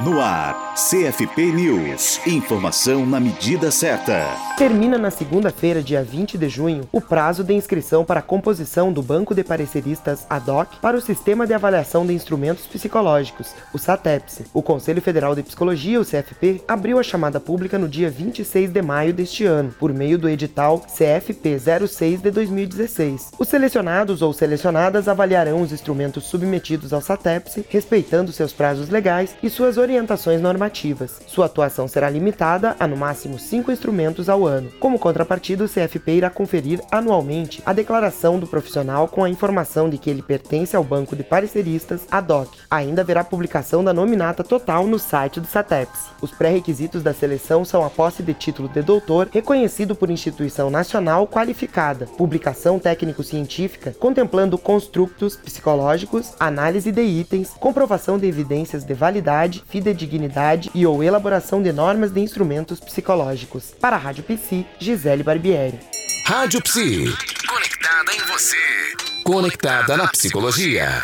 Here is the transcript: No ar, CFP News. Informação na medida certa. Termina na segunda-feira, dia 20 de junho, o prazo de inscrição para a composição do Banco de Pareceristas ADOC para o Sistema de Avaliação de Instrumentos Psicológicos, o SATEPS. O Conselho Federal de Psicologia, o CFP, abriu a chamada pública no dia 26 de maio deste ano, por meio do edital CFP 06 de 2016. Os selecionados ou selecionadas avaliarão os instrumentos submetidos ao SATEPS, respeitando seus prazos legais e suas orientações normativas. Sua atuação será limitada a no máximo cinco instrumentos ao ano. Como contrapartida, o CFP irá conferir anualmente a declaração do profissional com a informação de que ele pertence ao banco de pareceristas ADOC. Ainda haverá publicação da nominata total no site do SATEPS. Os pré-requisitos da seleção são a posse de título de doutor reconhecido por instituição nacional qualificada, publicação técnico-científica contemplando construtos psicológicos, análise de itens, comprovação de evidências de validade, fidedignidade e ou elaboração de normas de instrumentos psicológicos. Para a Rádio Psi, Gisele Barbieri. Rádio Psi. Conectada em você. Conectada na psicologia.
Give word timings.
No 0.00 0.20
ar, 0.20 0.74
CFP 0.74 1.52
News. 1.52 2.20
Informação 2.26 3.06
na 3.06 3.20
medida 3.20 3.70
certa. 3.70 4.26
Termina 4.58 4.98
na 4.98 5.08
segunda-feira, 5.08 5.80
dia 5.80 6.02
20 6.02 6.36
de 6.36 6.48
junho, 6.48 6.88
o 6.90 7.00
prazo 7.00 7.44
de 7.44 7.54
inscrição 7.54 8.04
para 8.04 8.18
a 8.18 8.22
composição 8.22 8.92
do 8.92 9.00
Banco 9.00 9.36
de 9.36 9.44
Pareceristas 9.44 10.26
ADOC 10.28 10.80
para 10.80 10.96
o 10.96 11.00
Sistema 11.00 11.46
de 11.46 11.54
Avaliação 11.54 12.04
de 12.04 12.12
Instrumentos 12.12 12.66
Psicológicos, 12.66 13.54
o 13.72 13.78
SATEPS. 13.78 14.42
O 14.52 14.62
Conselho 14.62 15.00
Federal 15.00 15.32
de 15.34 15.44
Psicologia, 15.44 16.00
o 16.00 16.04
CFP, 16.04 16.62
abriu 16.66 16.98
a 16.98 17.02
chamada 17.04 17.38
pública 17.38 17.78
no 17.78 17.88
dia 17.88 18.10
26 18.10 18.72
de 18.72 18.82
maio 18.82 19.14
deste 19.14 19.44
ano, 19.44 19.72
por 19.78 19.92
meio 19.92 20.18
do 20.18 20.28
edital 20.28 20.80
CFP 20.80 21.56
06 21.86 22.20
de 22.20 22.32
2016. 22.32 23.30
Os 23.38 23.48
selecionados 23.48 24.22
ou 24.22 24.32
selecionadas 24.32 25.06
avaliarão 25.06 25.62
os 25.62 25.70
instrumentos 25.70 26.24
submetidos 26.24 26.92
ao 26.92 27.00
SATEPS, 27.00 27.60
respeitando 27.68 28.32
seus 28.32 28.52
prazos 28.52 28.88
legais 28.88 29.36
e 29.40 29.48
suas 29.48 29.78
orientações 29.84 30.40
normativas. 30.40 31.20
Sua 31.26 31.46
atuação 31.46 31.86
será 31.86 32.10
limitada 32.10 32.74
a 32.80 32.86
no 32.88 32.96
máximo 32.96 33.38
cinco 33.38 33.70
instrumentos 33.70 34.28
ao 34.28 34.46
ano. 34.46 34.70
Como 34.80 34.98
contrapartida, 34.98 35.64
o 35.64 35.68
CFP 35.68 36.12
irá 36.12 36.30
conferir 36.30 36.80
anualmente 36.90 37.62
a 37.64 37.72
declaração 37.72 38.38
do 38.38 38.46
profissional 38.46 39.06
com 39.06 39.22
a 39.22 39.30
informação 39.30 39.88
de 39.88 39.98
que 39.98 40.10
ele 40.10 40.22
pertence 40.22 40.74
ao 40.74 40.82
banco 40.82 41.14
de 41.14 41.22
pareceristas 41.22 42.06
ADOC. 42.10 42.50
Ainda 42.70 43.02
haverá 43.02 43.22
publicação 43.22 43.84
da 43.84 43.92
nominata 43.92 44.42
total 44.42 44.86
no 44.86 44.98
site 44.98 45.38
do 45.38 45.46
SATEPS. 45.46 46.10
Os 46.20 46.30
pré-requisitos 46.30 47.02
da 47.02 47.14
seleção 47.14 47.64
são 47.64 47.84
a 47.84 47.90
posse 47.90 48.22
de 48.22 48.34
título 48.34 48.68
de 48.68 48.82
doutor 48.82 49.28
reconhecido 49.30 49.94
por 49.94 50.10
instituição 50.10 50.70
nacional 50.70 51.26
qualificada, 51.26 52.06
publicação 52.06 52.78
técnico-científica 52.78 53.94
contemplando 53.98 54.56
construtos 54.56 55.36
psicológicos, 55.36 56.32
análise 56.40 56.90
de 56.90 57.02
itens, 57.02 57.50
comprovação 57.50 58.18
de 58.18 58.26
evidências 58.26 58.84
de 58.84 58.94
validade, 58.94 59.62
fidedignidade 59.74 60.70
e 60.72 60.86
ou 60.86 61.02
elaboração 61.02 61.60
de 61.60 61.72
normas 61.72 62.12
de 62.12 62.20
instrumentos 62.20 62.78
psicológicos. 62.78 63.74
Para 63.80 63.96
a 63.96 63.98
Rádio 63.98 64.22
Psi, 64.22 64.64
Gisele 64.78 65.24
Barbieri. 65.24 65.80
Rádio 66.26 66.62
Psi. 66.62 67.12
Conectada 67.48 68.14
em 68.14 68.20
você. 68.20 68.56
Conectada 69.24 69.96
na 69.96 70.06
psicologia. 70.06 71.02